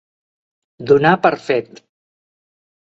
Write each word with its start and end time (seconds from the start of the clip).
Donar 0.93 1.13
per 1.27 1.33
fet. 1.51 1.73